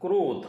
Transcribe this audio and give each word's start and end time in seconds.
क्रोध, 0.00 0.46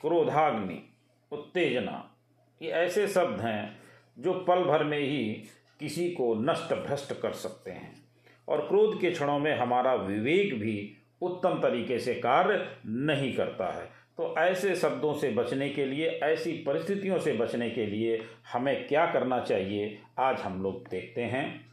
क्रोधाग्नि, 0.00 0.88
उत्तेजना, 1.32 2.14
ये 2.62 2.70
ऐसे 2.70 3.08
शब्द 3.08 3.40
हैं 3.40 3.80
जो 4.18 4.34
पल 4.34 4.64
भर 4.64 4.84
में 4.84 4.98
ही 4.98 5.44
किसी 5.80 6.10
को 6.10 6.34
नष्ट 6.34 6.74
भ्रष्ट 6.74 7.20
कर 7.20 7.32
सकते 7.32 7.70
हैं। 7.70 8.04
और 8.48 8.68
क्रोध 8.68 9.00
के 9.00 9.10
क्षणों 9.10 9.38
में 9.38 9.56
हमारा 9.56 9.94
विवेक 9.94 10.60
भी 10.60 10.96
उत्तम 11.22 11.60
तरीके 11.62 11.98
से 11.98 12.14
कार्य 12.14 12.76
नहीं 12.86 13.36
करता 13.36 13.66
है। 13.66 13.86
तो 14.16 14.36
ऐसे 14.38 14.74
शब्दों 14.74 15.14
से 15.14 15.30
बचने 15.30 15.68
के 15.68 15.84
लिए, 15.84 16.08
ऐसी 16.08 16.52
परिस्थितियों 16.52 17.18
से 17.18 17.32
बचने 17.32 17.70
के 17.70 17.86
लिए 17.86 18.26
हमें 18.52 18.88
क्या 18.88 19.06
करना 19.06 19.40
चाहिए, 19.40 20.02
आज 20.18 20.40
हम 20.40 20.62
लोग 20.62 20.88
देखते 20.88 21.22
हैं। 21.22 21.68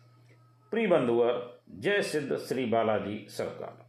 प्रिय 0.71 0.87
बंधुअर 0.87 1.61
जय 1.69 2.01
सिद्ध 2.01 2.35
श्री 2.35 2.65
बालाजी 2.65 3.25
सरकार। 3.29 3.85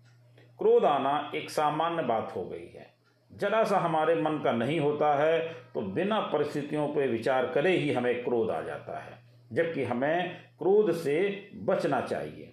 क्रोध 0.59 0.85
आना 0.85 1.33
एक 1.35 1.51
सामान्य 1.51 2.03
बात 2.03 2.33
हो 2.37 2.45
गई 2.45 2.67
है। 2.67 2.96
जरा 3.37 3.63
सा 3.65 3.79
हमारे 3.79 4.15
मन 4.15 4.41
का 4.45 4.53
नहीं 4.55 4.79
होता 4.81 5.15
है 5.17 5.39
तो 5.75 5.81
बिना 5.93 6.21
परिस्थितियों 6.33 6.87
पर 6.89 7.09
विचार 7.09 7.47
करे 7.47 7.77
ही 7.77 7.93
हमें 7.93 8.23
क्रोध 8.25 8.51
आ 8.51 8.61
जाता 8.62 8.99
है, 8.99 9.19
जबकि 9.53 9.85
हमें 9.85 10.31
क्रोध 10.59 10.93
से 10.95 11.49
बचना 11.65 12.01
चाहिए। 12.03 12.53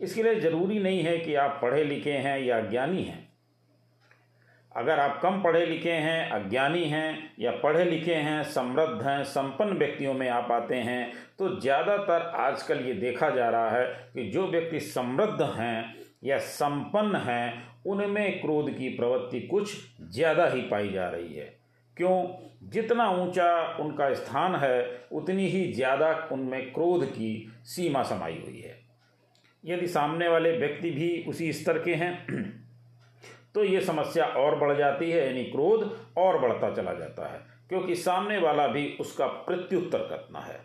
इसके 0.00 0.22
लिए 0.22 0.40
ज़रूरी 0.40 0.78
नहीं 0.78 1.02
है 1.02 1.18
कि 1.18 1.34
आप 1.36 1.58
पढ़े 1.62 1.82
लिखे 1.84 2.12
हैं 2.12 2.38
या 2.40 2.60
ज्ञानी 2.62 3.02
हैं। 3.02 3.20
अगर 4.72 5.00
आप 5.00 5.18
कम 5.22 5.40
पढ़े 5.42 5.64
लिखे 5.66 5.92
हैं, 5.92 6.30
अज्ञानी 6.30 6.84
हैं, 6.84 7.32
या 7.40 7.50
पढ़े 7.62 7.84
लिखे 7.84 8.14
हैं, 8.16 8.42
समृद्ध 8.44 9.02
हैं, 9.02 9.22
संपन्न 9.24 9.76
व्यक्तियों 9.78 10.14
में 10.14 10.28
आप 10.30 10.52
आते 10.52 10.76
हैं 10.76 11.12
तो 11.38 11.48
ज़्यादातर 11.60 12.22
आजकल 12.36 12.80
ये 12.80 12.94
देखा 12.94 13.28
जा 13.30 13.48
रहा 13.48 13.70
है 13.70 13.84
कि 14.14 14.28
जो 14.30 14.46
व्यक्ति 14.46 14.80
समृद्ध 14.80 15.42
हैं 15.50 15.94
या 16.22 16.38
संपन्न 16.38 17.16
हैं, 17.18 17.62
उनमें 17.86 18.40
क्रोध 18.40 18.70
की 18.70 18.88
प्रवृत्ति 18.88 19.40
कुछ 19.40 19.76
ज़्यादा 20.02 20.46
ही 20.46 20.60
पाई 20.62 20.88
जा 20.88 21.08
रही 21.08 21.34
है। 21.34 21.44
क्यों? 21.96 22.26
जितना 22.64 23.08
ऊँचा 23.12 23.76
उनका 23.80 24.12
स्थान 24.14 24.54
है, 24.56 25.06
उतनी 25.12 25.46
ही 25.46 25.72
ज़्यादा 25.72 26.12
उनमें 26.32 26.72
क्रोध 26.72 27.04
की 27.06 27.52
सीमा 27.66 28.02
समाई 28.02 28.40
हुई 28.40 28.60
है। 28.60 28.80
यदि 29.64 29.86
सामने 29.88 30.28
वाले 30.28 30.52
व्यक्ति 30.58 30.90
भी 30.90 31.24
उसी 31.28 31.52
स्तर 31.52 31.78
के 31.78 31.94
हैं 31.94 32.14
तो 33.54 33.64
ये 33.64 33.80
समस्या 33.80 34.24
और 34.24 34.56
बढ़ 34.58 34.76
जाती 34.76 35.10
है, 35.10 35.26
यानी 35.26 35.42
क्रोध 35.44 35.82
और 36.18 36.38
बढ़ता 36.38 36.70
चला 36.74 36.92
जाता 36.94 37.32
है, 37.32 37.40
क्योंकि 37.68 37.94
सामने 37.96 38.38
वाला 38.38 38.66
भी 38.66 38.86
उसका 39.00 39.26
प्रत्युत्तर 39.26 39.98
करना 40.00 40.40
है। 40.40 40.58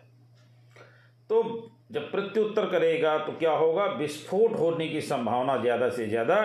तो 1.30 1.42
जब 1.90 2.10
प्रत्युत्तर 2.10 2.66
करेगा 2.66 3.16
तो 3.18 3.32
क्या 3.32 3.50
होगा? 3.52 3.84
विस्फोट 3.94 4.58
होने 4.58 4.88
की 4.88 5.00
संभावना 5.00 5.56
ज़्यादा 5.56 5.88
से 5.88 6.06
ज़्यादा 6.06 6.36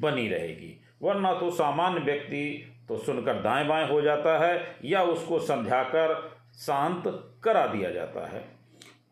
बनी 0.00 0.28
रहेगी। 0.28 0.74
वरना 1.02 1.32
तो 1.34 1.50
सामान्य 1.50 2.00
व्यक्ति 2.00 2.74
तो 2.88 2.96
सुनकर 2.96 3.40
दाएँ 3.42 3.66
बाएँ 3.68 3.86
हो 3.88 4.00
जाता 4.00 4.38
है 4.38 4.76
या 4.84 5.02
उसको 5.04 5.38
समझाकर 5.40 6.14
शांत 6.56 7.02
करा 7.44 7.66
दिया 7.66 7.90
जाता 7.90 8.26
है। 8.28 8.44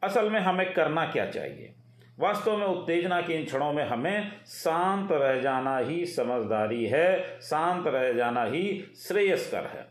असल 0.03 0.31
में 0.31 0.41
हमें 0.41 0.73
करना 0.73 1.05
क्या 1.07 1.27
चाहिए? 1.27 1.73
वास्तव 2.19 2.57
में 2.57 2.67
उत्तेजना 2.67 3.20
के 3.20 3.34
इन 3.34 3.45
क्षणों 3.45 3.73
में 3.73 3.84
हमें 3.84 4.33
शांत 4.47 5.12
रह 5.12 5.41
जाना 5.41 5.77
ही 5.79 6.05
समझदारी 6.07 6.84
है, 6.84 7.39
शांत 7.41 7.87
रह 7.87 8.12
जाना 8.12 8.45
ही 8.45 8.62
श्रेयस्कर 8.98 9.67
है, 9.67 9.87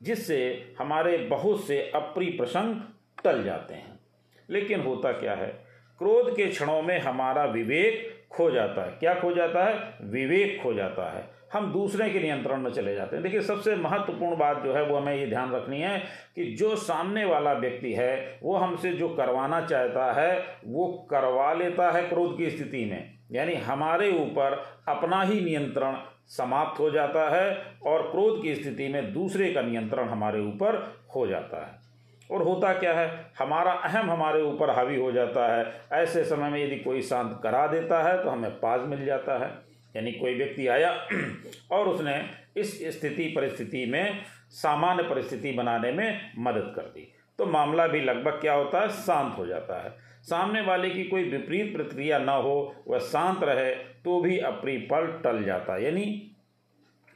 जिससे 0.00 0.74
हमारे 0.78 1.16
बहुत 1.28 1.66
से 1.66 1.80
अप्रिय 1.94 2.30
प्रसंग 2.30 2.80
टल 3.24 3.42
जाते 3.44 3.74
हैं। 3.74 3.98
लेकिन 4.50 4.80
होता 4.80 5.12
क्या 5.12 5.34
है? 5.34 5.64
क्रोध 5.98 6.36
के 6.36 6.46
क्षणों 6.46 6.82
में 6.82 7.00
हमारा 7.00 7.44
विवेक 7.44 8.14
खो 8.30 8.50
जाता 8.50 8.84
है। 8.84 8.92
क्या 8.92 9.14
खो 9.14 9.34
जाता 9.34 9.64
है? 9.64 9.98
विवेक 10.02 10.60
खो 10.62 10.74
जाता 10.74 11.16
है। 11.16 11.34
हम 11.52 11.72
दूसरे 11.72 12.10
के 12.10 12.20
नियंत्रण 12.20 12.56
में 12.56 12.70
चले 12.70 12.94
जाते 12.94 13.16
हैं। 13.16 13.22
देखिए, 13.22 13.40
सबसे 13.40 13.76
महत्वपूर्ण 13.76 14.36
बात 14.36 14.62
जो 14.62 14.74
है, 14.74 14.84
वो 14.84 14.96
हमें 14.96 15.16
ये 15.16 15.26
ध्यान 15.26 15.52
रखनी 15.52 15.80
है 15.80 16.02
कि 16.34 16.44
जो 16.44 16.76
सामने 16.76 17.24
वाला 17.24 17.52
व्यक्ति 17.52 17.92
है, 17.92 18.38
वो 18.42 18.56
हमसे 18.56 18.92
जो 18.92 19.08
करवाना 19.08 19.60
चाहता 19.60 20.12
है, 20.12 20.44
वो 20.66 21.08
करवा 21.10 21.52
लेता 21.52 21.90
है 21.90 22.08
क्रोध 22.08 22.38
की 22.38 22.50
स्थिति 22.50 22.84
में। 22.84 23.14
यानी 23.32 23.54
हमारे 23.54 24.10
ऊपर 24.10 24.64
अपना 24.88 25.22
ही 25.22 25.40
नियंत्रण 25.40 25.96
समाप्त 26.26 26.80
हो 26.80 26.90
जाता 26.90 27.36
है 27.36 27.64
और 27.86 28.02
क्रोध 28.02 28.42
की 28.42 28.54
स्थिति 28.54 28.88
में 28.88 29.12
दूसरे 29.12 29.52
का 29.52 29.62
नियंत्रण 29.62 30.08
हमारे 30.08 30.40
ऊपर 30.40 30.96
हो 31.16 31.26
जाता 31.26 31.66
है। 31.66 31.93
और 32.30 32.42
होता 32.42 32.72
क्या 32.72 32.92
है? 32.92 33.32
हमारा 33.38 33.72
अहम 33.72 34.10
हमारे 34.10 34.42
ऊपर 34.42 34.70
हावी 34.70 34.96
हो 34.96 35.12
जाता 35.12 35.56
है। 35.56 35.80
ऐसे 35.92 36.24
समय 36.24 36.50
में 36.50 36.64
यदि 36.64 36.76
कोई 36.76 37.02
शांत 37.02 37.40
करा 37.42 37.66
देता 37.66 38.02
है 38.02 38.24
तो 38.24 38.30
हमें 38.30 38.50
पाज 38.50 38.80
मिल 38.80 39.04
जाता 39.04 39.38
है। 39.46 39.74
यानी 39.96 40.12
कोई 40.12 40.34
व्यक्ति 40.34 40.66
आया 40.66 41.06
और 41.72 41.88
उसने 41.88 42.30
इस 42.56 43.00
स्थिति, 43.00 43.32
परिस्थिति 43.36 43.86
में, 43.86 44.22
सामान्य 44.50 45.02
परिस्थिति 45.02 45.52
बनाने 45.52 45.92
में 45.92 46.32
मदद 46.38 46.72
कर 46.76 46.82
दी। 46.82 47.12
तो 47.38 47.46
मामला 47.46 47.86
भी 47.86 48.00
लगभग 48.00 48.32
क्या 48.32 48.54
होता 48.54 48.80
है? 48.80 48.88
शांत 48.88 49.38
हो 49.38 49.46
जाता 49.46 49.84
है। 49.84 49.90
सामने 50.22 50.60
वाले 50.60 50.90
की 50.90 51.04
कोई 51.04 51.24
विपरीत 51.24 51.76
प्रतिक्रिया 51.76 52.18
न 52.18 52.28
हो, 52.28 52.74
वह 52.88 52.98
शांत 52.98 53.42
रहे 53.42 53.70
तो 53.74 54.20
भी 54.20 54.38
अप्रिय 54.38 54.78
पल 54.78 55.20
टल 55.24 55.44
जाता 55.44 55.74
है। 55.74 55.84
यानी 55.84 56.33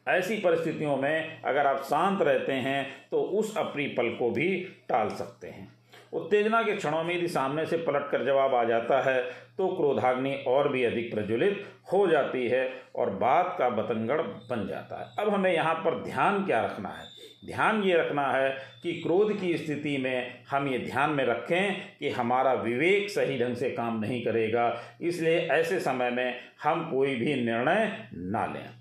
ऐसी 0.09 0.37
परिस्थितियों 0.37 0.97
में 0.97 1.43
अगर 1.43 1.67
आप 1.67 1.83
शांत 1.85 2.23
रहते 2.23 2.53
हैं 2.53 2.87
तो 3.11 3.21
उस 3.39 3.57
अप्रिय 3.59 3.89
पल 3.89 4.09
को 4.11 4.31
भी 4.31 4.49
टाल 4.89 5.09
सकते 5.09 5.49
हैं। 5.49 5.69
उत्तेजना 6.13 6.63
के 6.63 6.75
क्षणों 6.77 7.03
में 7.05 7.15
यदि 7.17 7.29
सामने 7.29 7.65
से 7.67 7.77
पलट 7.79 8.11
कर 8.11 8.25
जवाब 8.25 8.55
आ 8.55 8.63
जाता 8.65 9.01
है 9.03 9.21
तो 9.59 9.67
क्रोधाग्नि 9.69 10.35
और 10.49 10.69
भी 10.69 10.85
अधिक 10.85 11.13
प्रज्वलित 11.15 11.65
हो 11.93 12.07
जाती 12.07 12.47
है 12.49 12.71
और 12.97 13.11
बात 13.17 13.55
का 13.59 13.69
बतंगड़ 13.71 14.21
बन 14.21 14.67
जाता 14.69 15.01
है। 15.01 15.27
अब 15.27 15.33
हमें 15.35 15.53
यहाँ 15.53 15.75
पर 15.75 16.03
ध्यान 16.05 16.45
क्या 16.47 16.65
रखना 16.65 16.89
है? 16.89 17.07
ध्यान 17.47 17.83
ये 17.83 17.97
रखना 17.97 18.27
है 18.27 18.51
कि 18.83 18.93
क्रोध 18.93 19.33
की 19.41 19.57
स्थिति 19.59 19.97
में 19.97 20.45
हम 20.51 20.69
ये 20.69 20.79
ध्यान 20.79 21.11
में 21.11 21.25
रखें 21.25 21.97
कि 21.99 22.09
हमारा 22.11 22.53
विवेक 22.55 23.11
सही 23.11 23.39
ढंग 23.39 23.57
से 23.57 23.71
काम 23.71 24.01
नहीं 24.01 24.25
करेगा, 24.25 24.75
इसलिए 25.01 25.39
ऐसे 25.39 25.81
समय 25.81 26.11
में 26.11 26.35
हम 26.63 26.91
कोई 26.91 27.15
भी 27.15 27.35
निर्णय 27.35 28.09
ना 28.15 28.47
लें। 28.47 28.78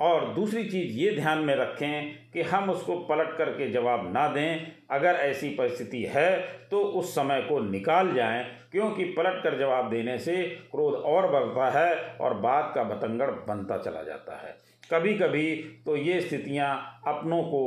और 0.00 0.26
दूसरी 0.34 0.64
चीज़ 0.64 0.96
ये 0.98 1.10
ध्यान 1.12 1.38
में 1.38 1.54
रखें 1.56 2.30
कि 2.32 2.42
हम 2.42 2.70
उसको 2.70 2.96
पलट 3.06 3.36
करके 3.38 3.70
जवाब 3.70 4.10
ना 4.12 4.26
दें। 4.28 4.66
अगर 4.90 5.14
ऐसी 5.16 5.48
परिस्थिति 5.50 6.02
है 6.10 6.38
तो 6.70 6.80
उस 6.80 7.14
समय 7.14 7.40
को 7.42 7.58
निकाल 7.60 8.12
जाएँ, 8.14 8.44
क्योंकि 8.72 9.04
पलट 9.12 9.42
कर 9.42 9.58
जवाब 9.58 9.90
देने 9.90 10.18
से 10.18 10.42
क्रोध 10.70 10.94
और 10.94 11.30
बढ़ता 11.30 11.70
है 11.70 11.94
और 12.16 12.34
बात 12.40 12.72
का 12.74 12.84
बतंगड़ 12.84 13.30
बनता 13.30 13.78
चला 13.78 14.02
जाता 14.02 14.36
है। 14.38 14.56
कभी 14.90 15.14
कभी 15.14 15.54
तो 15.86 15.96
ये 15.96 16.20
स्थितियाँ 16.20 16.74
अपनों 17.06 17.42
को 17.42 17.62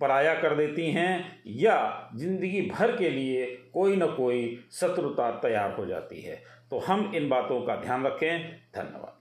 पराया 0.00 0.34
कर 0.34 0.54
देती 0.54 0.90
हैं, 0.90 1.42
या 1.48 2.10
ज़िंदगी 2.16 2.60
भर 2.70 2.96
के 2.96 3.10
लिए 3.10 3.46
कोई 3.74 3.96
न 3.96 4.06
कोई 4.06 4.58
शत्रुता 4.72 5.30
तैयार 5.38 5.74
हो 5.74 5.86
जाती 5.86 6.20
है। 6.22 6.40
तो 6.70 6.78
हम 6.78 7.10
इन 7.14 7.28
बातों 7.28 7.60
का 7.60 7.76
ध्यान 7.76 8.06
रखें। 8.06 8.48
धन्यवाद। 8.76 9.15